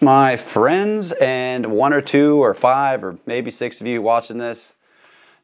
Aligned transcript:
my 0.00 0.36
friends, 0.36 1.12
and 1.12 1.66
one 1.66 1.92
or 1.92 2.00
two 2.00 2.42
or 2.42 2.54
five 2.54 3.02
or 3.02 3.18
maybe 3.26 3.50
six 3.50 3.80
of 3.80 3.86
you 3.86 4.00
watching 4.00 4.38
this? 4.38 4.74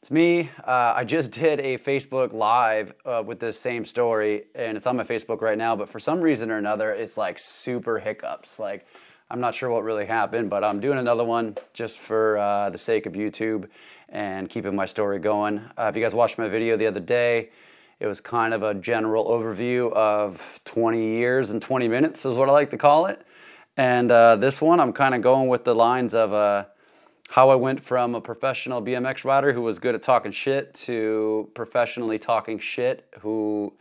It's 0.00 0.10
me. 0.10 0.50
Uh, 0.64 0.92
I 0.94 1.04
just 1.04 1.30
did 1.30 1.60
a 1.60 1.78
Facebook 1.78 2.32
Live 2.32 2.92
uh, 3.04 3.22
with 3.26 3.40
this 3.40 3.58
same 3.58 3.84
story, 3.84 4.44
and 4.54 4.76
it's 4.76 4.86
on 4.86 4.96
my 4.96 5.02
Facebook 5.02 5.40
right 5.40 5.58
now. 5.58 5.74
But 5.74 5.88
for 5.88 5.98
some 5.98 6.20
reason 6.20 6.50
or 6.50 6.58
another, 6.58 6.92
it's 6.92 7.16
like 7.16 7.38
super 7.38 7.98
hiccups. 7.98 8.58
Like, 8.58 8.86
I'm 9.30 9.40
not 9.40 9.54
sure 9.54 9.70
what 9.70 9.82
really 9.82 10.06
happened, 10.06 10.50
but 10.50 10.62
I'm 10.62 10.78
doing 10.78 10.98
another 10.98 11.24
one 11.24 11.56
just 11.72 11.98
for 11.98 12.38
uh, 12.38 12.70
the 12.70 12.78
sake 12.78 13.06
of 13.06 13.14
YouTube 13.14 13.68
and 14.10 14.48
keeping 14.48 14.76
my 14.76 14.86
story 14.86 15.18
going. 15.18 15.58
Uh, 15.76 15.86
if 15.88 15.96
you 15.96 16.02
guys 16.02 16.14
watched 16.14 16.38
my 16.38 16.48
video 16.48 16.76
the 16.76 16.86
other 16.86 17.00
day, 17.00 17.50
it 17.98 18.06
was 18.06 18.20
kind 18.20 18.54
of 18.54 18.62
a 18.62 18.74
general 18.74 19.24
overview 19.24 19.92
of 19.94 20.60
20 20.64 21.02
years 21.02 21.50
and 21.50 21.62
20 21.62 21.88
minutes, 21.88 22.24
is 22.24 22.36
what 22.36 22.48
I 22.48 22.52
like 22.52 22.70
to 22.70 22.78
call 22.78 23.06
it. 23.06 23.26
And 23.76 24.10
uh, 24.10 24.36
this 24.36 24.60
one, 24.60 24.78
I'm 24.80 24.92
kind 24.92 25.14
of 25.14 25.22
going 25.22 25.48
with 25.48 25.64
the 25.64 25.74
lines 25.74 26.14
of 26.14 26.32
uh, 26.32 26.64
how 27.30 27.50
I 27.50 27.56
went 27.56 27.82
from 27.82 28.14
a 28.14 28.20
professional 28.20 28.80
BMX 28.80 29.24
rider 29.24 29.52
who 29.52 29.62
was 29.62 29.78
good 29.78 29.94
at 29.94 30.02
talking 30.02 30.30
shit 30.30 30.74
to 30.74 31.50
professionally 31.54 32.18
talking 32.18 32.58
shit 32.58 33.08
who 33.20 33.72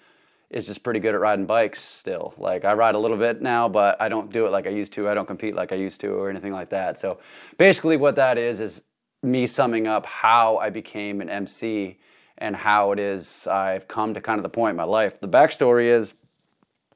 is 0.49 0.67
just 0.67 0.83
pretty 0.83 0.99
good 0.99 1.13
at 1.13 1.21
riding 1.21 1.45
bikes 1.45 1.79
still. 1.79 2.33
Like 2.37 2.65
I 2.65 2.73
ride 2.73 2.95
a 2.95 2.99
little 2.99 3.17
bit 3.17 3.41
now, 3.41 3.69
but 3.69 4.01
I 4.01 4.09
don't 4.09 4.31
do 4.31 4.45
it 4.45 4.51
like 4.51 4.65
I 4.65 4.71
used 4.71 4.93
to. 4.93 5.09
I 5.09 5.13
don't 5.13 5.27
compete 5.27 5.55
like 5.55 5.71
I 5.71 5.75
used 5.75 5.99
to 6.01 6.13
or 6.13 6.29
anything 6.29 6.53
like 6.53 6.69
that. 6.69 6.99
So 6.99 7.19
basically, 7.57 7.97
what 7.97 8.15
that 8.15 8.37
is 8.37 8.59
is 8.59 8.83
me 9.21 9.47
summing 9.47 9.87
up 9.87 10.05
how 10.05 10.57
I 10.57 10.69
became 10.69 11.21
an 11.21 11.29
MC 11.29 11.97
and 12.37 12.55
how 12.55 12.91
it 12.91 12.99
is 12.99 13.47
I've 13.47 13.87
come 13.87 14.13
to 14.13 14.21
kind 14.21 14.39
of 14.39 14.43
the 14.43 14.49
point 14.49 14.71
in 14.71 14.77
my 14.77 14.83
life. 14.83 15.19
The 15.19 15.27
backstory 15.27 15.85
is 15.85 16.13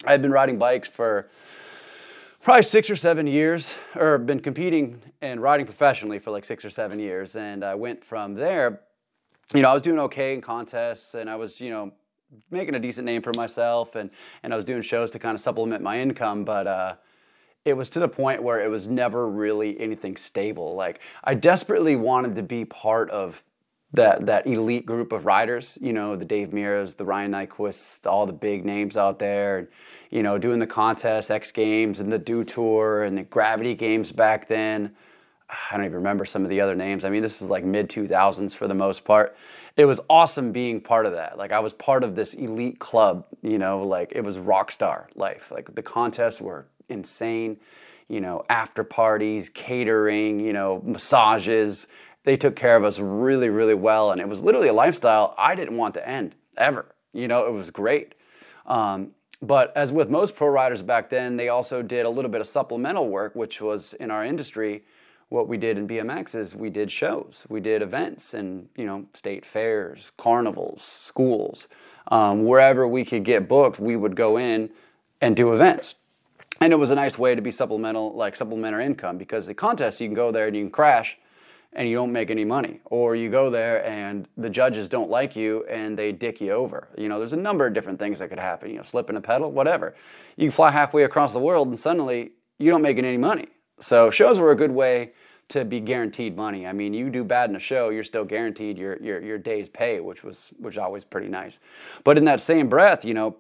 I've 0.06 0.22
been 0.22 0.32
riding 0.32 0.58
bikes 0.58 0.88
for 0.88 1.30
probably 2.48 2.64
six 2.64 2.90
or 2.90 2.96
seven 2.96 3.28
years, 3.28 3.78
or 3.94 4.18
been 4.18 4.40
competing 4.40 5.02
and 5.22 5.42
riding 5.42 5.66
professionally 5.66 6.18
for 6.18 6.32
like 6.32 6.46
six 6.46 6.64
or 6.64 6.70
seven 6.70 6.98
years. 6.98 7.36
And 7.36 7.62
I 7.62 7.76
went 7.76 8.06
from 8.06 8.36
there, 8.36 8.84
you 9.54 9.62
know, 9.62 9.70
I 9.70 9.74
was 9.74 9.82
doing 9.82 10.00
okay 10.00 10.34
in 10.34 10.40
contests 10.40 11.14
and 11.14 11.30
I 11.30 11.36
was, 11.36 11.60
you 11.60 11.70
know, 11.72 11.92
making 12.50 12.74
a 12.74 12.80
decent 12.80 13.06
name 13.06 13.22
for 13.22 13.34
myself 13.36 13.96
and, 13.98 14.10
and 14.44 14.54
I 14.54 14.56
was 14.56 14.64
doing 14.64 14.82
shows 14.82 15.12
to 15.12 15.20
kind 15.20 15.36
of 15.36 15.42
supplement 15.42 15.84
my 15.84 16.00
income. 16.00 16.46
But, 16.46 16.68
uh, 16.68 16.96
it 17.66 17.76
was 17.76 17.90
to 17.90 18.00
the 18.00 18.08
point 18.08 18.42
where 18.42 18.64
it 18.64 18.70
was 18.70 18.88
never 18.88 19.28
really 19.28 19.78
anything 19.78 20.16
stable. 20.16 20.74
Like 20.74 21.02
I 21.26 21.34
desperately 21.34 21.98
wanted 21.98 22.36
to 22.36 22.44
be 22.44 22.64
part 22.64 23.10
of 23.10 23.44
that 23.94 24.26
that 24.26 24.46
elite 24.46 24.86
group 24.86 25.12
of 25.12 25.26
riders, 25.26 25.78
you 25.82 25.94
know, 25.94 26.16
the 26.16 26.26
Dave 26.26 26.50
Mirras, 26.50 26.96
the 26.96 27.06
Ryan 27.06 27.32
Nyquists, 27.32 28.06
all 28.06 28.26
the 28.26 28.34
big 28.34 28.66
names 28.66 28.98
out 28.98 29.20
there, 29.20 29.60
and, 29.60 29.68
you 30.12 30.22
know, 30.22 30.38
doing 30.38 30.60
the 30.60 30.68
contest, 30.68 31.32
X 31.32 31.52
Games, 31.52 32.00
and 32.00 32.12
the 32.12 32.20
Dew 32.20 32.44
Tour, 32.44 33.04
and 33.04 33.18
the 33.18 33.24
Gravity 33.24 33.76
Games 33.76 34.12
back 34.12 34.48
then. 34.48 34.94
I 35.50 35.78
don't 35.78 35.86
even 35.86 35.98
remember 35.98 36.26
some 36.26 36.44
of 36.44 36.50
the 36.50 36.60
other 36.60 36.76
names. 36.76 37.06
I 37.06 37.10
mean, 37.10 37.22
this 37.22 37.42
is 37.42 37.50
like 37.50 37.64
mid 37.64 37.90
2000s 37.90 38.54
for 38.54 38.68
the 38.68 38.74
most 38.74 39.06
part. 39.06 39.38
It 39.78 39.86
was 39.86 40.02
awesome 40.10 40.52
being 40.52 40.82
part 40.82 41.06
of 41.06 41.14
that. 41.14 41.38
Like, 41.38 41.54
I 41.54 41.60
was 41.60 41.72
part 41.74 42.04
of 42.04 42.16
this 42.16 42.34
elite 42.34 42.80
club, 42.80 43.26
you 43.42 43.58
know, 43.58 43.82
like 43.82 44.12
it 44.14 44.22
was 44.22 44.38
rock 44.38 44.72
star 44.72 45.08
life. 45.16 45.50
Like, 45.50 45.74
the 45.76 45.84
contests 45.84 46.42
were 46.42 46.68
insane, 46.90 47.58
you 48.10 48.20
know, 48.20 48.44
after 48.50 48.84
parties, 48.84 49.50
catering, 49.50 50.42
you 50.42 50.52
know, 50.52 50.82
massages, 50.84 51.88
they 52.28 52.36
took 52.36 52.58
care 52.58 52.76
of 52.76 52.84
us 52.84 53.00
really, 53.00 53.48
really 53.48 53.74
well. 53.74 54.12
And 54.12 54.20
it 54.20 54.28
was 54.28 54.44
literally 54.44 54.68
a 54.68 54.74
lifestyle 54.74 55.34
I 55.38 55.56
didn't 55.56 55.78
want 55.78 55.94
to 55.94 56.06
end 56.06 56.36
ever. 56.58 56.94
You 57.14 57.26
know, 57.26 57.48
it 57.48 57.54
was 57.54 57.72
great. 57.72 58.16
Um, 58.66 59.12
but 59.42 59.72
as 59.78 59.94
with 59.94 60.10
most 60.10 60.36
pro 60.36 60.50
riders 60.50 60.84
back 60.84 61.10
then, 61.10 61.38
they 61.38 61.48
also 61.48 61.82
did 61.82 62.06
a 62.06 62.10
little 62.10 62.30
bit 62.30 62.42
of 62.42 62.48
supplemental 62.48 63.08
work, 63.08 63.34
which 63.34 63.62
was 63.62 63.94
in 63.94 64.12
our 64.12 64.26
industry. 64.26 64.84
What 65.30 65.48
we 65.48 65.56
did 65.56 65.78
in 65.78 65.88
BMX 65.88 66.36
is 66.36 66.54
we 66.54 66.70
did 66.70 66.92
shows, 66.92 67.46
we 67.48 67.62
did 67.62 67.82
events, 67.82 68.34
and 68.34 68.68
you 68.76 68.86
know, 68.86 69.06
state 69.16 69.46
fairs, 69.46 70.12
carnivals, 70.18 70.82
schools, 70.82 71.70
um, 72.12 72.44
wherever 72.44 72.86
we 72.86 73.06
could 73.06 73.24
get 73.24 73.48
booked, 73.48 73.80
we 73.80 73.96
would 73.96 74.18
go 74.18 74.38
in 74.38 74.70
and 75.22 75.38
do 75.38 75.54
events. 75.54 75.96
And 76.60 76.74
it 76.74 76.76
was 76.76 76.90
a 76.90 76.96
nice 76.96 77.18
way 77.18 77.36
to 77.36 77.42
be 77.42 77.52
supplemental, 77.52 78.14
like 78.14 78.36
supplementary 78.36 78.86
income, 78.86 79.18
because 79.18 79.48
the 79.48 79.54
contest 79.54 80.02
you 80.02 80.08
can 80.08 80.14
go 80.14 80.30
there 80.30 80.48
and 80.48 80.56
you 80.58 80.64
can 80.64 80.72
crash, 80.72 81.18
and 81.78 81.88
you 81.88 81.96
don't 81.96 82.12
make 82.12 82.32
any 82.32 82.44
money. 82.44 82.82
Or 82.86 83.16
you 83.16 83.30
go 83.30 83.52
there 83.52 83.86
and 83.86 84.28
the 84.36 84.50
judges 84.50 84.90
don't 84.90 85.12
like 85.12 85.36
you 85.36 85.64
and 85.70 85.98
they 85.98 86.12
dick 86.12 86.42
you 86.42 86.52
over. 86.52 86.90
You 86.98 87.08
know 87.08 87.20
there's 87.20 87.34
a 87.34 87.38
number 87.38 87.68
of 87.68 87.74
different 87.74 88.00
things 88.00 88.20
that 88.20 88.30
could 88.30 88.40
happen 88.40 88.72
you 88.72 88.78
know 88.78 88.82
slipping 88.82 89.16
a 89.16 89.22
pedal 89.22 89.52
whatever. 89.52 89.96
You 90.36 90.52
fly 90.52 90.72
halfway 90.72 91.04
across 91.04 91.32
the 91.32 91.40
world 91.40 91.68
and 91.70 91.80
suddenly 91.80 92.32
you 92.58 92.72
don't 92.72 92.82
make 92.82 92.98
any 92.98 93.18
money. 93.18 93.48
So 93.80 94.10
shows 94.10 94.40
were 94.40 94.52
a 94.52 94.56
good 94.56 94.72
way 94.72 95.14
to 95.50 95.64
be 95.64 95.80
guaranteed 95.80 96.36
money. 96.36 96.66
I 96.66 96.74
mean 96.74 96.96
you 96.96 97.12
do 97.12 97.24
bad 97.24 97.52
in 97.52 97.56
a 97.56 97.60
show 97.60 97.90
you're 97.90 98.04
still 98.04 98.26
guaranteed 98.26 98.78
your, 98.78 98.98
your, 98.98 99.22
your 99.22 99.38
day's 99.38 99.70
pay 99.70 100.00
which 100.00 100.24
was 100.24 100.52
which 100.58 100.76
was 100.76 100.78
always 100.80 101.06
pretty 101.06 101.30
nice. 101.30 101.60
But 102.04 102.18
in 102.18 102.26
that 102.26 102.42
same 102.42 102.68
breath 102.68 103.06
you 103.06 103.14
know 103.14 103.38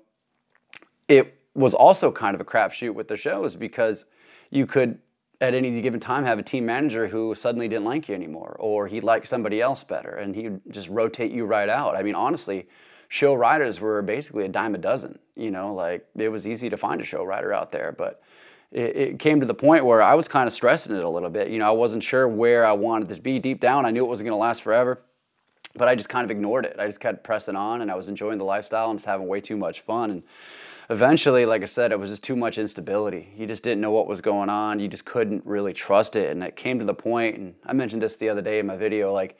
it 1.07 1.39
was 1.55 1.73
also 1.73 2.11
kind 2.11 2.35
of 2.35 2.41
a 2.41 2.45
crapshoot 2.45 2.93
with 2.93 3.07
the 3.07 3.17
shows 3.17 3.55
because 3.55 4.05
you 4.51 4.67
could 4.67 4.99
at 5.39 5.53
any 5.53 5.81
given 5.81 5.99
time 5.99 6.23
have 6.23 6.39
a 6.39 6.43
team 6.43 6.65
manager 6.65 7.07
who 7.07 7.35
suddenly 7.35 7.67
didn't 7.67 7.85
like 7.85 8.09
you 8.09 8.15
anymore 8.15 8.55
or 8.59 8.87
he 8.87 9.01
liked 9.01 9.27
somebody 9.27 9.61
else 9.61 9.83
better 9.83 10.09
and 10.09 10.35
he'd 10.35 10.59
just 10.69 10.89
rotate 10.89 11.31
you 11.31 11.45
right 11.45 11.69
out. 11.69 11.95
I 11.95 12.01
mean, 12.01 12.15
honestly, 12.15 12.67
show 13.07 13.33
riders 13.33 13.79
were 13.79 14.01
basically 14.01 14.45
a 14.45 14.49
dime 14.49 14.73
a 14.73 14.77
dozen, 14.79 15.19
you 15.35 15.51
know, 15.51 15.73
like 15.73 16.07
it 16.17 16.29
was 16.29 16.47
easy 16.47 16.69
to 16.69 16.77
find 16.77 16.99
a 17.01 17.03
show 17.03 17.23
rider 17.23 17.53
out 17.53 17.71
there, 17.71 17.91
but 17.91 18.21
it, 18.71 18.95
it 18.95 19.19
came 19.19 19.39
to 19.39 19.45
the 19.45 19.53
point 19.53 19.85
where 19.85 20.01
I 20.01 20.15
was 20.15 20.27
kind 20.27 20.47
of 20.47 20.53
stressing 20.53 20.95
it 20.95 21.03
a 21.03 21.09
little 21.09 21.29
bit. 21.29 21.49
You 21.49 21.59
know, 21.59 21.67
I 21.67 21.71
wasn't 21.71 22.03
sure 22.03 22.27
where 22.27 22.65
I 22.65 22.73
wanted 22.73 23.09
to 23.09 23.21
be 23.21 23.39
deep 23.39 23.59
down. 23.59 23.85
I 23.85 23.91
knew 23.91 24.03
it 24.03 24.07
wasn't 24.07 24.27
going 24.27 24.37
to 24.37 24.41
last 24.41 24.63
forever, 24.63 25.01
but 25.75 25.87
I 25.87 25.95
just 25.95 26.09
kind 26.09 26.25
of 26.25 26.31
ignored 26.31 26.65
it. 26.65 26.77
I 26.79 26.87
just 26.87 26.99
kept 26.99 27.23
pressing 27.23 27.55
on 27.55 27.81
and 27.81 27.91
I 27.91 27.95
was 27.95 28.09
enjoying 28.09 28.39
the 28.39 28.43
lifestyle 28.43 28.89
and 28.89 28.97
just 28.97 29.05
having 29.05 29.27
way 29.27 29.39
too 29.39 29.55
much 29.55 29.81
fun. 29.81 30.09
And 30.09 30.23
eventually, 30.89 31.45
like 31.45 31.61
I 31.61 31.65
said, 31.65 31.91
it 31.91 31.99
was 31.99 32.09
just 32.09 32.23
too 32.23 32.35
much 32.35 32.57
instability. 32.57 33.33
You 33.35 33.47
just 33.47 33.63
didn't 33.63 33.81
know 33.81 33.91
what 33.91 34.07
was 34.07 34.21
going 34.21 34.49
on. 34.49 34.79
You 34.79 34.87
just 34.87 35.05
couldn't 35.05 35.45
really 35.45 35.73
trust 35.73 36.15
it. 36.15 36.29
And 36.29 36.43
it 36.43 36.55
came 36.55 36.79
to 36.79 36.85
the 36.85 36.93
point, 36.93 37.37
and 37.37 37.55
I 37.65 37.73
mentioned 37.73 38.01
this 38.01 38.15
the 38.15 38.29
other 38.29 38.41
day 38.41 38.59
in 38.59 38.67
my 38.67 38.77
video, 38.77 39.13
like 39.13 39.37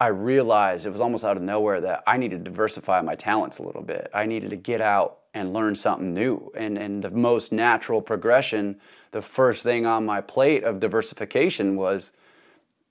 I 0.00 0.08
realized 0.08 0.86
it 0.86 0.90
was 0.90 1.00
almost 1.00 1.24
out 1.24 1.36
of 1.36 1.42
nowhere 1.42 1.80
that 1.80 2.04
I 2.06 2.16
needed 2.16 2.44
to 2.44 2.50
diversify 2.50 3.00
my 3.02 3.16
talents 3.16 3.58
a 3.58 3.62
little 3.62 3.82
bit. 3.82 4.10
I 4.14 4.26
needed 4.26 4.50
to 4.50 4.56
get 4.56 4.80
out 4.80 5.18
and 5.34 5.52
learn 5.52 5.74
something 5.74 6.14
new. 6.14 6.52
And, 6.56 6.78
and 6.78 7.02
the 7.02 7.10
most 7.10 7.52
natural 7.52 8.00
progression, 8.00 8.80
the 9.10 9.22
first 9.22 9.62
thing 9.62 9.86
on 9.86 10.06
my 10.06 10.20
plate 10.20 10.64
of 10.64 10.80
diversification 10.80 11.76
was 11.76 12.12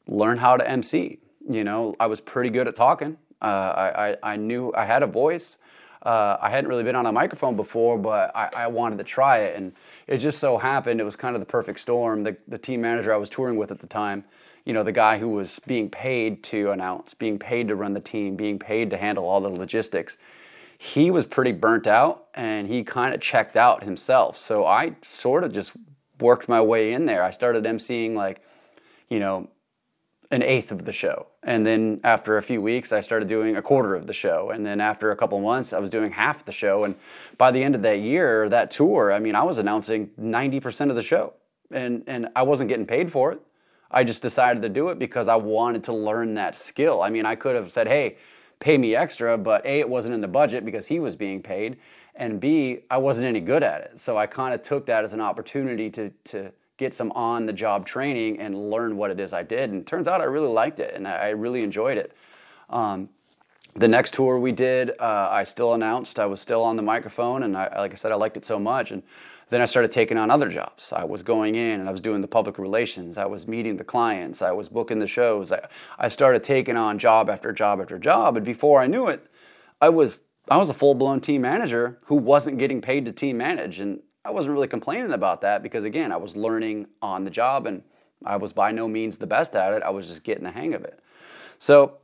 learn 0.08 0.38
how 0.38 0.58
to 0.58 0.70
MC. 0.70 1.20
You 1.50 1.64
know, 1.64 1.96
I 2.00 2.08
was 2.08 2.20
pretty 2.20 2.50
good 2.50 2.68
at 2.68 2.76
talking. 2.76 3.18
Uh, 3.42 3.46
I, 3.46 4.10
I, 4.10 4.18
I 4.34 4.36
knew 4.36 4.74
I 4.76 4.86
had 4.86 5.02
a 5.02 5.08
voice. 5.08 5.58
Uh, 6.04 6.38
I 6.40 6.50
hadn't 6.50 6.70
really 6.70 6.84
been 6.84 6.96
on 6.96 7.06
a 7.06 7.12
microphone 7.12 7.56
before, 7.56 7.98
but 7.98 8.36
I, 8.36 8.50
I, 8.56 8.68
wanted 8.68 8.98
to 9.00 9.04
try 9.04 9.40
it. 9.40 9.56
And 9.56 9.74
it 10.06 10.18
just 10.18 10.40
so 10.40 10.58
happened 10.58 11.02
it 11.02 11.04
was 11.04 11.16
kind 11.16 11.36
of 11.36 11.40
the 11.40 11.48
perfect 11.48 11.80
storm. 11.80 12.24
The, 12.24 12.38
the 12.48 12.58
team 12.58 12.82
manager 12.82 13.14
I 13.14 13.18
was 13.18 13.30
touring 13.30 13.58
with 13.58 13.72
at 13.72 13.80
the 13.80 13.88
time, 13.88 14.24
you 14.64 14.74
know, 14.74 14.84
the 14.84 14.92
guy 14.92 15.18
who 15.18 15.30
was 15.30 15.60
being 15.66 15.90
paid 15.90 16.44
to 16.44 16.72
announce, 16.72 17.14
being 17.14 17.40
paid 17.40 17.68
to 17.70 17.76
run 17.76 17.94
the 17.94 18.00
team, 18.00 18.36
being 18.36 18.60
paid 18.60 18.90
to 18.92 18.98
handle 18.98 19.26
all 19.26 19.42
the 19.42 19.50
logistics, 19.50 20.18
he 20.78 21.10
was 21.10 21.26
pretty 21.26 21.52
burnt 21.52 21.88
out 21.88 22.26
and 22.36 22.68
he 22.68 22.84
kind 22.84 23.14
of 23.14 23.20
checked 23.20 23.56
out 23.56 23.84
himself. 23.84 24.38
So 24.38 24.66
I 24.66 24.96
sort 25.02 25.44
of 25.44 25.52
just 25.52 25.74
worked 26.20 26.48
my 26.48 26.62
way 26.62 26.94
in 26.94 27.06
there. 27.06 27.24
I 27.24 27.32
started 27.32 27.64
emceeing 27.64 28.14
like, 28.14 28.42
you 29.10 29.20
know, 29.20 29.50
an 30.30 30.44
eighth 30.44 30.72
of 30.72 30.86
the 30.86 30.92
show. 30.92 31.28
And 31.44 31.66
then 31.66 32.00
after 32.04 32.38
a 32.38 32.42
few 32.42 32.62
weeks, 32.62 32.92
I 32.92 33.00
started 33.00 33.28
doing 33.28 33.56
a 33.56 33.62
quarter 33.62 33.96
of 33.96 34.08
the 34.08 34.14
show. 34.14 34.50
And 34.50 34.66
then 34.66 34.82
after 34.82 35.12
a 35.12 35.16
couple 35.16 35.40
months, 35.40 35.72
I 35.72 35.80
was 35.80 35.90
doing 35.90 36.12
half 36.12 36.44
the 36.44 36.52
show. 36.52 36.84
And 36.84 36.96
by 37.38 37.52
the 37.52 37.64
end 37.64 37.76
of 37.76 37.82
that 37.84 38.00
year, 38.00 38.50
that 38.50 38.70
tour, 38.70 39.14
I 39.14 39.20
mean, 39.20 39.36
I 39.36 39.44
was 39.44 39.58
announcing 39.58 40.10
90% 40.20 40.90
of 40.90 40.96
the 40.96 41.04
show. 41.04 41.34
And, 41.72 42.04
and 42.08 42.30
I 42.36 42.44
wasn't 42.44 42.70
getting 42.70 42.86
paid 42.86 43.12
for 43.12 43.32
it. 43.32 43.40
I 43.90 44.04
just 44.04 44.22
decided 44.22 44.62
to 44.64 44.70
do 44.70 44.90
it 44.90 45.00
because 45.00 45.30
I 45.30 45.36
wanted 45.36 45.86
to 45.86 45.94
learn 45.94 46.34
that 46.34 46.56
skill. 46.56 47.02
I 47.02 47.10
mean, 47.10 47.26
I 47.26 47.36
could 47.36 47.56
have 47.56 47.72
said, 47.72 47.88
hey, 47.88 48.18
pay 48.60 48.78
me 48.78 48.96
extra, 48.96 49.38
but 49.38 49.66
A, 49.66 49.80
it 49.80 49.88
wasn't 49.88 50.16
in 50.16 50.22
the 50.22 50.28
budget 50.28 50.66
because 50.66 50.88
he 50.88 51.00
was 51.00 51.16
being 51.16 51.42
paid. 51.42 51.78
And 52.16 52.40
B, 52.40 52.80
I 52.90 52.98
wasn't 52.98 53.28
any 53.28 53.40
good 53.40 53.64
at 53.64 53.82
it. 53.82 54.00
So 54.00 54.18
I 54.18 54.26
kind 54.26 54.54
of 54.54 54.62
took 54.62 54.88
that 54.88 55.04
as 55.04 55.14
an 55.14 55.22
opportunity 55.22 55.90
to, 55.92 56.10
to, 56.26 56.52
get 56.78 56.96
some 56.96 57.12
on 57.12 57.46
the 57.46 57.54
job 57.54 57.86
training 57.86 58.40
and 58.40 58.70
learn 58.70 58.98
what 58.98 59.12
it 59.12 59.20
is 59.20 59.34
I 59.34 59.44
did. 59.44 59.72
And 59.72 59.86
turns 59.86 60.08
out 60.08 60.22
I 60.22 60.26
really 60.26 60.48
liked 60.48 60.80
it 60.80 60.94
and 60.96 61.08
I 61.08 61.30
really 61.30 61.64
enjoyed 61.64 61.98
it. 61.98 62.16
Um, 62.70 63.10
the 63.76 63.88
next 63.88 64.16
tour 64.16 64.40
we 64.40 64.52
did, 64.52 64.92
uh, 65.00 65.30
I 65.32 65.44
still 65.44 65.74
announced, 65.74 66.20
I 66.20 66.26
was 66.26 66.42
still 66.42 66.64
on 66.64 66.78
the 66.78 66.82
microphone, 66.82 67.44
and 67.44 67.56
I, 67.56 67.78
like 67.78 67.92
I 67.92 67.96
said, 67.96 68.12
I 68.12 68.16
liked 68.16 68.36
it 68.36 68.44
so 68.44 68.58
much. 68.58 68.90
And 68.90 69.04
then 69.50 69.62
I 69.62 69.66
started 69.66 69.92
taking 69.92 70.18
on 70.18 70.32
other 70.32 70.50
jobs. 70.50 70.92
I 70.92 71.04
was 71.04 71.24
going 71.24 71.56
in 71.56 71.80
and 71.80 71.88
I 71.88 71.92
was 71.92 72.02
doing 72.02 72.22
the 72.22 72.28
public 72.28 72.58
relations. 72.58 73.18
I 73.18 73.26
was 73.26 73.48
meeting 73.48 73.78
the 73.78 73.84
clients. 73.84 74.42
I 74.42 74.52
was 74.52 74.68
booking 74.68 75.00
the 75.00 75.08
shows. 75.08 75.52
I, 75.52 75.68
I 75.98 76.08
started 76.10 76.44
taking 76.44 76.76
on 76.76 76.98
job 76.98 77.30
after 77.30 77.54
job 77.54 77.80
after 77.80 77.98
job. 77.98 78.36
And 78.36 78.46
before 78.46 78.82
I 78.82 78.88
knew 78.88 79.08
it, 79.08 79.26
I 79.80 79.90
was 79.90 80.22
I 80.50 80.58
was 80.58 80.70
a 80.70 80.74
full 80.74 80.96
blown 80.96 81.20
team 81.22 81.42
manager 81.42 81.98
who 82.06 82.16
wasn't 82.16 82.58
getting 82.58 82.82
paid 82.82 83.06
to 83.06 83.12
team 83.12 83.38
manage. 83.38 83.80
And 83.80 84.02
I 84.28 84.32
wasn't 84.32 84.54
really 84.56 84.68
complaining 84.68 85.14
about 85.14 85.40
that 85.42 85.64
because, 85.64 85.86
again, 85.86 86.12
I 86.12 86.18
was 86.18 86.36
learning 86.36 86.88
on 87.02 87.24
the 87.24 87.30
job 87.30 87.66
and 87.66 87.82
I 88.26 88.36
was 88.36 88.52
by 88.52 88.74
no 88.74 88.86
means 88.86 89.18
the 89.18 89.26
best 89.26 89.56
at 89.56 89.72
it. 89.72 89.82
I 89.84 89.90
was 89.90 90.10
just 90.10 90.24
getting 90.24 90.44
the 90.44 90.52
hang 90.52 90.74
of 90.74 90.84
it. 90.84 91.00
So 91.60 92.00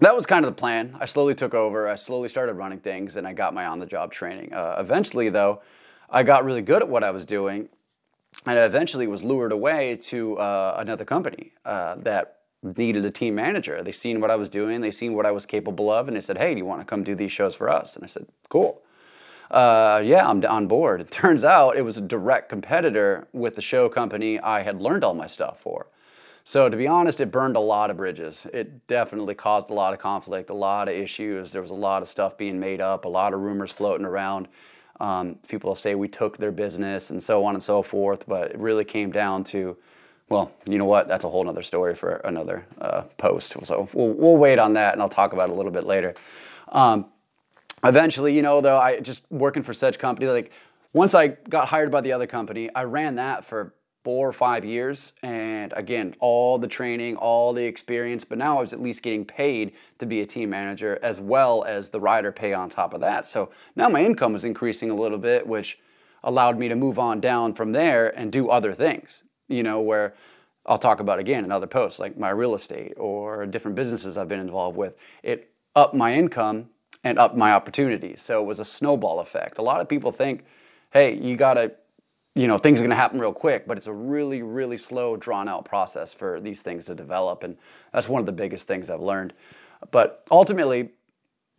that 0.00 0.14
was 0.14 0.26
kind 0.26 0.44
of 0.44 0.54
the 0.54 0.60
plan. 0.60 0.94
I 1.00 1.06
slowly 1.06 1.34
took 1.34 1.54
over. 1.54 1.88
I 1.88 1.94
slowly 1.94 2.28
started 2.28 2.52
running 2.54 2.80
things 2.80 3.16
and 3.16 3.26
I 3.26 3.32
got 3.32 3.54
my 3.54 3.64
on 3.64 3.78
the 3.78 3.86
job 3.86 4.12
training. 4.12 4.52
Uh, 4.52 4.76
eventually, 4.78 5.30
though, 5.30 5.62
I 6.10 6.24
got 6.24 6.44
really 6.44 6.60
good 6.60 6.82
at 6.82 6.90
what 6.90 7.02
I 7.02 7.10
was 7.10 7.24
doing 7.24 7.70
and 8.44 8.58
I 8.58 8.64
eventually 8.64 9.06
was 9.06 9.24
lured 9.24 9.50
away 9.50 9.96
to 9.96 10.38
uh, 10.38 10.76
another 10.78 11.06
company 11.06 11.52
uh, 11.64 11.94
that 12.00 12.40
needed 12.62 13.06
a 13.06 13.10
team 13.10 13.34
manager. 13.34 13.82
They 13.82 13.92
seen 13.92 14.20
what 14.20 14.30
I 14.30 14.36
was 14.36 14.50
doing, 14.50 14.82
they 14.82 14.90
seen 14.90 15.14
what 15.14 15.24
I 15.24 15.30
was 15.30 15.46
capable 15.46 15.90
of, 15.90 16.06
and 16.06 16.16
they 16.16 16.20
said, 16.20 16.36
"Hey, 16.36 16.52
do 16.52 16.58
you 16.58 16.66
want 16.66 16.82
to 16.82 16.84
come 16.84 17.02
do 17.02 17.14
these 17.14 17.32
shows 17.32 17.54
for 17.54 17.70
us?" 17.70 17.96
And 17.96 18.04
I 18.04 18.08
said, 18.08 18.26
"Cool." 18.50 18.82
Uh, 19.50 20.02
yeah, 20.04 20.28
I'm 20.28 20.44
on 20.44 20.66
board. 20.66 21.00
It 21.00 21.10
turns 21.10 21.44
out 21.44 21.76
it 21.76 21.82
was 21.82 21.96
a 21.96 22.00
direct 22.00 22.48
competitor 22.48 23.28
with 23.32 23.56
the 23.56 23.62
show 23.62 23.88
company 23.88 24.38
I 24.40 24.62
had 24.62 24.80
learned 24.80 25.04
all 25.04 25.14
my 25.14 25.26
stuff 25.26 25.60
for. 25.60 25.86
So 26.44 26.68
to 26.68 26.76
be 26.76 26.86
honest, 26.86 27.20
it 27.20 27.32
burned 27.32 27.56
a 27.56 27.60
lot 27.60 27.90
of 27.90 27.96
bridges. 27.96 28.46
It 28.52 28.86
definitely 28.86 29.34
caused 29.34 29.68
a 29.68 29.72
lot 29.74 29.92
of 29.92 29.98
conflict, 29.98 30.50
a 30.50 30.54
lot 30.54 30.88
of 30.88 30.94
issues. 30.94 31.50
There 31.50 31.60
was 31.60 31.72
a 31.72 31.74
lot 31.74 32.02
of 32.02 32.08
stuff 32.08 32.38
being 32.38 32.60
made 32.60 32.80
up, 32.80 33.04
a 33.04 33.08
lot 33.08 33.34
of 33.34 33.40
rumors 33.40 33.72
floating 33.72 34.06
around. 34.06 34.46
Um, 35.00 35.38
people 35.48 35.74
say 35.74 35.96
we 35.96 36.06
took 36.06 36.38
their 36.38 36.52
business 36.52 37.10
and 37.10 37.20
so 37.20 37.44
on 37.44 37.54
and 37.54 37.62
so 37.62 37.82
forth, 37.82 38.26
but 38.28 38.52
it 38.52 38.58
really 38.58 38.84
came 38.84 39.10
down 39.10 39.42
to, 39.44 39.76
well, 40.28 40.52
you 40.68 40.78
know 40.78 40.84
what? 40.84 41.08
That's 41.08 41.24
a 41.24 41.28
whole 41.28 41.48
other 41.48 41.62
story 41.62 41.96
for 41.96 42.16
another 42.18 42.64
uh, 42.80 43.02
post. 43.18 43.56
So 43.64 43.88
we'll, 43.92 44.12
we'll, 44.12 44.36
wait 44.36 44.60
on 44.60 44.74
that 44.74 44.92
and 44.92 45.02
I'll 45.02 45.08
talk 45.08 45.32
about 45.32 45.48
it 45.48 45.52
a 45.52 45.56
little 45.56 45.72
bit 45.72 45.84
later. 45.84 46.14
Um, 46.68 47.06
eventually, 47.84 48.34
you 48.34 48.42
know, 48.42 48.60
though, 48.60 48.78
I 48.78 49.00
just 49.00 49.24
working 49.30 49.62
for 49.62 49.72
such 49.72 49.98
company, 49.98 50.28
like 50.28 50.52
once 50.92 51.14
I 51.14 51.28
got 51.28 51.68
hired 51.68 51.90
by 51.90 52.00
the 52.00 52.12
other 52.12 52.26
company, 52.26 52.70
I 52.74 52.84
ran 52.84 53.16
that 53.16 53.44
for 53.44 53.74
four 54.06 54.28
or 54.28 54.32
five 54.32 54.64
years. 54.64 55.12
And 55.24 55.72
again, 55.72 56.14
all 56.20 56.58
the 56.58 56.68
training, 56.68 57.16
all 57.16 57.52
the 57.52 57.64
experience, 57.64 58.24
but 58.24 58.38
now 58.38 58.58
I 58.58 58.60
was 58.60 58.72
at 58.72 58.80
least 58.80 59.02
getting 59.02 59.24
paid 59.24 59.72
to 59.98 60.06
be 60.06 60.20
a 60.20 60.26
team 60.26 60.50
manager 60.50 61.00
as 61.02 61.20
well 61.20 61.64
as 61.64 61.90
the 61.90 61.98
rider 61.98 62.30
pay 62.30 62.52
on 62.52 62.70
top 62.70 62.94
of 62.94 63.00
that. 63.00 63.26
So 63.26 63.50
now 63.74 63.88
my 63.88 64.04
income 64.04 64.32
was 64.32 64.44
increasing 64.44 64.90
a 64.90 64.94
little 64.94 65.18
bit, 65.18 65.44
which 65.44 65.80
allowed 66.22 66.56
me 66.56 66.68
to 66.68 66.76
move 66.76 67.00
on 67.00 67.18
down 67.18 67.52
from 67.52 67.72
there 67.72 68.16
and 68.16 68.30
do 68.30 68.48
other 68.48 68.72
things, 68.72 69.24
you 69.48 69.64
know, 69.64 69.80
where 69.80 70.14
I'll 70.64 70.78
talk 70.78 71.00
about 71.00 71.18
again 71.18 71.44
in 71.44 71.50
other 71.50 71.66
posts, 71.66 71.98
like 71.98 72.16
my 72.16 72.30
real 72.30 72.54
estate 72.54 72.94
or 72.96 73.44
different 73.44 73.74
businesses 73.74 74.16
I've 74.16 74.28
been 74.28 74.38
involved 74.38 74.76
with. 74.76 74.96
It 75.24 75.50
upped 75.74 75.94
my 75.94 76.14
income 76.14 76.70
and 77.06 77.18
upped 77.18 77.36
my 77.36 77.52
opportunities. 77.52 78.20
So 78.20 78.40
it 78.40 78.46
was 78.46 78.60
a 78.60 78.64
snowball 78.64 79.20
effect. 79.20 79.58
A 79.58 79.62
lot 79.62 79.80
of 79.80 79.88
people 79.88 80.12
think, 80.12 80.44
hey, 80.92 81.16
you 81.16 81.36
got 81.36 81.54
to 81.54 81.72
you 82.36 82.46
know 82.46 82.58
things 82.58 82.80
are 82.80 82.86
to 82.86 82.94
happen 82.94 83.18
real 83.18 83.32
quick 83.32 83.66
but 83.66 83.76
it's 83.76 83.86
a 83.86 83.92
really 83.92 84.42
really 84.42 84.76
slow 84.76 85.16
drawn 85.16 85.48
out 85.48 85.64
process 85.64 86.12
for 86.14 86.38
these 86.38 86.62
things 86.62 86.84
to 86.84 86.94
develop 86.94 87.42
and 87.42 87.56
that's 87.92 88.08
one 88.08 88.20
of 88.20 88.26
the 88.26 88.32
biggest 88.32 88.68
things 88.68 88.90
i've 88.90 89.00
learned. 89.00 89.32
But 89.90 90.24
ultimately 90.30 90.90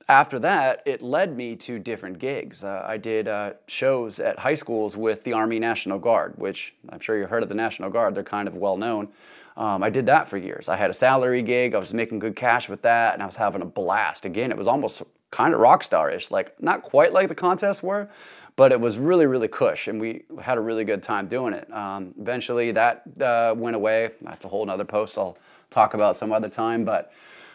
after 0.07 0.39
that 0.39 0.83
it 0.85 1.01
led 1.01 1.35
me 1.35 1.55
to 1.55 1.79
different 1.79 2.19
gigs. 2.19 2.63
Uh, 2.63 2.83
i 2.87 2.95
did 2.95 3.27
uh, 3.27 3.53
shows 3.67 4.19
at 4.19 4.39
high 4.39 4.53
schools 4.53 4.95
with 4.95 5.23
the 5.23 5.33
army 5.33 5.59
national 5.59 5.97
guard 5.97 6.33
which 6.37 6.75
i'm 6.89 6.99
sure 6.99 7.17
you've 7.17 7.29
heard 7.29 7.43
of 7.43 7.49
the 7.49 7.55
national 7.55 7.89
guard. 7.89 8.15
They're 8.15 8.23
kind 8.23 8.47
of 8.47 8.55
well 8.55 8.77
known. 8.77 9.09
Um, 9.57 9.81
i 9.81 9.89
did 9.89 10.05
that 10.05 10.27
for 10.27 10.37
years. 10.37 10.69
I 10.69 10.75
had 10.75 10.91
a 10.91 10.93
salary 10.93 11.41
gig. 11.41 11.73
I 11.73 11.79
was 11.79 11.93
making 11.93 12.19
good 12.19 12.35
cash 12.35 12.69
with 12.69 12.83
that 12.83 13.15
and 13.15 13.23
i 13.23 13.25
was 13.25 13.35
having 13.35 13.63
a 13.63 13.65
blast. 13.65 14.25
Again 14.25 14.51
it 14.51 14.57
was 14.57 14.67
almost 14.67 15.01
kind 15.31 15.53
of 15.53 15.59
rock 15.59 15.83
star-ish 15.83 16.31
like 16.31 16.61
not 16.61 16.81
quite 16.81 17.11
like 17.11 17.27
the 17.27 17.35
contests 17.35 17.83
were 17.83 18.09
but 18.57 18.71
it 18.71 18.81
was 18.81 18.97
really, 18.97 19.27
really 19.27 19.47
cush, 19.47 19.87
and 19.87 20.01
we 20.01 20.23
had 20.41 20.57
a 20.57 20.61
really 20.61 20.83
good 20.83 21.03
time 21.03 21.27
doing 21.27 21.53
it. 21.53 21.71
Um, 21.71 22.15
eventually, 22.19 22.71
that 22.71 23.03
uh, 23.21 23.53
went 23.55 23.75
away. 23.75 24.09
That's 24.19 24.43
a 24.43 24.47
whole 24.47 24.67
other 24.69 24.83
post 24.83 25.17
I'll 25.17 25.37
talk 25.69 25.93
about 25.93 26.17
some 26.17 26.31
other 26.31 26.49
time. 26.49 26.83
But 26.83 27.13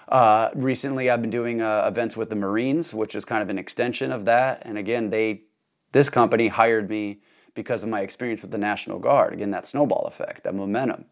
uh, 0.08 0.50
recently, 0.54 1.10
I've 1.10 1.20
been 1.20 1.30
doing 1.30 1.60
uh, 1.60 1.84
events 1.88 2.16
with 2.16 2.30
the 2.30 2.36
Marines, 2.36 2.94
which 2.94 3.16
is 3.16 3.24
kind 3.24 3.42
of 3.42 3.50
an 3.50 3.58
extension 3.58 4.12
of 4.12 4.24
that. 4.26 4.62
And 4.64 4.78
again, 4.78 5.10
they 5.10 5.42
this 5.90 6.08
company 6.08 6.48
hired 6.48 6.88
me 6.88 7.18
because 7.54 7.82
of 7.82 7.90
my 7.90 8.00
experience 8.00 8.40
with 8.40 8.52
the 8.52 8.58
National 8.58 9.00
Guard. 9.00 9.34
Again, 9.34 9.50
that 9.50 9.66
snowball 9.66 10.06
effect, 10.06 10.44
that 10.44 10.54
momentum, 10.54 11.04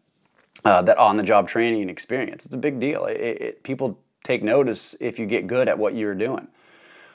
uh, 0.63 0.81
that 0.83 0.97
on-the-job 0.97 1.49
training 1.49 1.81
and 1.81 1.91
experience. 1.91 2.45
It's 2.45 2.55
a 2.55 2.57
big 2.57 2.79
deal. 2.79 3.05
It, 3.05 3.17
it, 3.19 3.63
people 3.63 3.99
take 4.23 4.43
notice 4.43 4.95
if 4.99 5.19
you 5.19 5.25
get 5.25 5.47
good 5.47 5.67
at 5.67 5.77
what 5.77 5.95
you're 5.95 6.15
doing. 6.15 6.47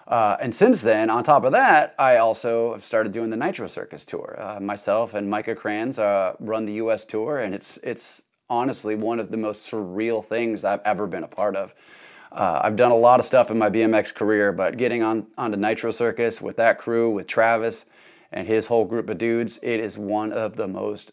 Uh, 0.07 0.37
and 0.41 0.55
since 0.55 0.83
then, 0.83 1.11
on 1.11 1.25
top 1.25 1.45
of 1.45 1.53
that, 1.53 1.95
I 1.99 2.19
also 2.19 2.73
have 2.73 2.85
started 2.85 3.13
doing 3.13 3.31
the 3.31 3.37
Nitro 3.37 3.67
Circus 3.67 4.05
tour. 4.05 4.37
Uh, 4.39 4.61
myself 4.61 5.15
and 5.15 5.29
Micah 5.29 5.57
Kranz 5.57 5.99
uh, 5.99 6.35
run 6.39 6.65
the 6.65 6.75
U.S. 6.75 7.05
tour, 7.05 7.39
and 7.39 7.53
it's 7.53 7.79
it's 7.83 8.23
honestly 8.49 8.95
one 8.95 9.19
of 9.19 9.31
the 9.33 9.37
most 9.37 9.71
surreal 9.71 10.25
things 10.25 10.65
I've 10.65 10.83
ever 10.85 11.09
been 11.09 11.25
a 11.25 11.29
part 11.29 11.57
of. 11.57 11.75
Uh, 12.31 12.61
I've 12.63 12.77
done 12.77 12.93
a 12.93 12.97
lot 12.97 13.19
of 13.19 13.27
stuff 13.27 13.51
in 13.51 13.59
my 13.59 13.69
BMX 13.69 14.15
career, 14.15 14.53
but 14.53 14.77
getting 14.77 15.03
on 15.03 15.27
onto 15.37 15.57
Nitro 15.57 15.91
Circus 15.91 16.41
with 16.41 16.57
that 16.57 16.79
crew, 16.79 17.11
with 17.11 17.27
Travis 17.27 17.87
and 18.31 18.47
his 18.47 18.69
whole 18.69 18.85
group 18.85 19.09
of 19.09 19.19
dudes, 19.19 19.59
it 19.63 19.81
is 19.81 19.99
one 19.99 20.33
of 20.33 20.57
the 20.57 20.69
most 20.69 21.13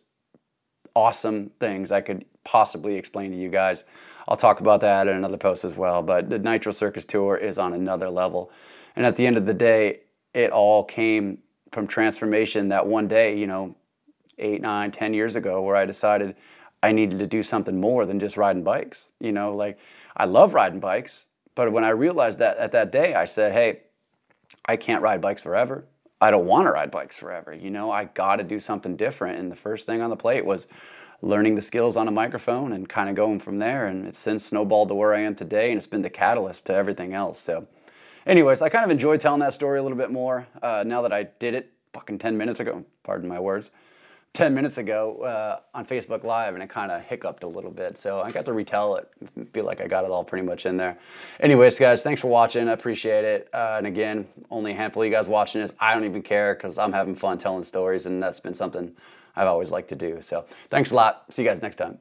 awesome 0.95 1.51
things 1.59 1.91
I 1.91 2.01
could 2.01 2.25
possibly 2.43 2.95
explain 2.95 3.31
to 3.31 3.37
you 3.37 3.49
guys. 3.49 3.85
I'll 4.27 4.37
talk 4.37 4.59
about 4.59 4.81
that 4.81 5.07
in 5.07 5.15
another 5.15 5.37
post 5.37 5.65
as 5.65 5.75
well. 5.75 6.01
But 6.01 6.29
the 6.29 6.39
Nitro 6.39 6.71
Circus 6.71 7.05
tour 7.05 7.35
is 7.35 7.57
on 7.57 7.73
another 7.73 8.09
level. 8.09 8.51
And 8.95 9.05
at 9.05 9.15
the 9.15 9.25
end 9.25 9.37
of 9.37 9.45
the 9.45 9.53
day, 9.53 10.01
it 10.33 10.51
all 10.51 10.83
came 10.83 11.39
from 11.71 11.87
transformation 11.87 12.69
that 12.69 12.85
one 12.85 13.07
day, 13.07 13.37
you 13.37 13.47
know, 13.47 13.75
eight, 14.37 14.61
nine, 14.61 14.91
ten 14.91 15.13
years 15.13 15.35
ago, 15.35 15.61
where 15.61 15.75
I 15.75 15.85
decided 15.85 16.35
I 16.81 16.91
needed 16.91 17.19
to 17.19 17.27
do 17.27 17.43
something 17.43 17.79
more 17.79 18.05
than 18.05 18.19
just 18.19 18.37
riding 18.37 18.63
bikes. 18.63 19.09
You 19.19 19.31
know, 19.31 19.51
like 19.51 19.79
I 20.15 20.25
love 20.25 20.53
riding 20.53 20.79
bikes, 20.79 21.25
but 21.55 21.71
when 21.71 21.83
I 21.83 21.89
realized 21.89 22.39
that 22.39 22.57
at 22.57 22.71
that 22.73 22.91
day, 22.91 23.13
I 23.13 23.25
said, 23.25 23.53
hey, 23.53 23.81
I 24.65 24.75
can't 24.75 25.01
ride 25.01 25.21
bikes 25.21 25.41
forever. 25.41 25.85
I 26.23 26.31
don't 26.31 26.45
want 26.45 26.67
to 26.67 26.71
ride 26.71 26.89
bikes 26.89 27.17
forever. 27.17 27.53
You 27.53 27.69
know, 27.69 27.91
I 27.91 28.05
got 28.05 28.37
to 28.37 28.45
do 28.45 28.57
something 28.57 28.95
different. 28.95 29.39
And 29.39 29.51
the 29.51 29.57
first 29.57 29.85
thing 29.85 30.01
on 30.01 30.09
the 30.09 30.15
plate 30.15 30.45
was 30.45 30.69
learning 31.21 31.55
the 31.55 31.61
skills 31.61 31.97
on 31.97 32.07
a 32.07 32.11
microphone 32.11 32.71
and 32.71 32.87
kind 32.87 33.09
of 33.09 33.15
going 33.15 33.41
from 33.41 33.59
there. 33.59 33.87
And 33.87 34.07
it's 34.07 34.19
since 34.19 34.45
snowballed 34.45 34.87
to 34.87 34.95
where 34.95 35.13
I 35.13 35.19
am 35.19 35.35
today, 35.35 35.69
and 35.69 35.77
it's 35.77 35.85
been 35.85 36.01
the 36.01 36.09
catalyst 36.09 36.65
to 36.67 36.73
everything 36.73 37.13
else. 37.13 37.41
So, 37.41 37.67
anyways, 38.25 38.61
I 38.61 38.69
kind 38.69 38.85
of 38.85 38.91
enjoy 38.91 39.17
telling 39.17 39.41
that 39.41 39.53
story 39.53 39.79
a 39.79 39.83
little 39.83 39.97
bit 39.97 40.11
more 40.11 40.47
uh, 40.61 40.85
now 40.87 41.01
that 41.01 41.11
I 41.11 41.23
did 41.23 41.55
it 41.55 41.73
fucking 41.91 42.19
10 42.19 42.37
minutes 42.37 42.61
ago. 42.61 42.85
Pardon 43.03 43.27
my 43.27 43.41
words. 43.41 43.71
10 44.31 44.53
minutes 44.53 44.77
ago 44.77 45.23
uh, 45.23 45.59
on 45.77 45.85
Facebook 45.85 46.23
Live, 46.23 46.53
and 46.53 46.63
it 46.63 46.69
kind 46.69 46.89
of 46.89 47.01
hiccuped 47.01 47.43
a 47.43 47.47
little 47.47 47.69
bit. 47.69 47.97
So 47.97 48.21
I 48.21 48.31
got 48.31 48.45
to 48.45 48.53
retell 48.53 48.95
it. 48.95 49.11
Feel 49.53 49.65
like 49.65 49.81
I 49.81 49.87
got 49.87 50.03
it 50.03 50.11
all 50.11 50.23
pretty 50.23 50.45
much 50.45 50.65
in 50.65 50.77
there. 50.77 50.97
Anyways, 51.39 51.77
guys, 51.77 52.01
thanks 52.01 52.19
for 52.19 52.27
watching. 52.27 52.67
I 52.67 52.71
appreciate 52.71 53.23
it. 53.23 53.49
Uh, 53.53 53.75
and 53.77 53.87
again, 53.87 54.27
only 54.49 54.71
a 54.71 54.75
handful 54.75 55.03
of 55.03 55.07
you 55.07 55.13
guys 55.13 55.27
watching 55.27 55.61
this. 55.61 55.71
I 55.79 55.93
don't 55.93 56.05
even 56.05 56.23
care 56.23 56.55
because 56.55 56.77
I'm 56.77 56.91
having 56.91 57.15
fun 57.15 57.37
telling 57.37 57.63
stories, 57.63 58.07
and 58.07 58.21
that's 58.21 58.39
been 58.39 58.55
something 58.55 58.95
I've 59.35 59.47
always 59.47 59.71
liked 59.71 59.89
to 59.89 59.95
do. 59.95 60.21
So 60.21 60.45
thanks 60.69 60.91
a 60.91 60.95
lot. 60.95 61.25
See 61.31 61.43
you 61.43 61.47
guys 61.47 61.61
next 61.61 61.77
time. 61.77 61.99